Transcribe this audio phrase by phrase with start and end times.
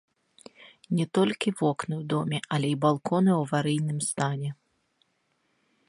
[0.99, 4.49] Не толькі вокны ў доме, але і балконы ў аварыйным стане.